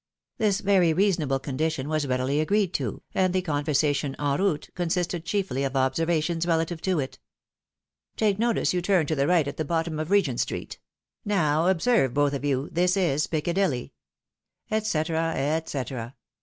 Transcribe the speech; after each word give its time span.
This 0.39 0.61
very 0.61 0.93
reasonable 0.93 1.37
condition 1.37 1.87
was 1.87 2.07
readily 2.07 2.39
agreed 2.39 2.73
to, 2.73 3.03
and 3.13 3.35
the 3.35 3.43
conversation 3.43 4.15
en 4.19 4.39
route 4.41 4.71
consisted 4.73 5.25
chiefly 5.27 5.63
of 5.63 5.75
observations 5.75 6.47
relative 6.47 6.81
to 6.81 6.99
it." 6.99 7.19
Take 8.17 8.39
notice 8.39 8.73
you 8.73 8.81
turn 8.81 9.05
to 9.05 9.15
the 9.15 9.27
right 9.27 9.47
at 9.47 9.57
the 9.57 9.63
bottom 9.63 9.99
of 9.99 10.09
Regent 10.09 10.39
street." 10.39 10.79
—"Now 11.23 11.67
observe 11.67 12.15
both 12.15 12.33
of 12.33 12.43
you, 12.43 12.67
this 12.71 12.97
is 12.97 13.27
Piccadilly," 13.27 13.93
et 14.71 14.87
cetera, 14.87 15.35
et 15.35 15.67
csetera. 15.67 16.15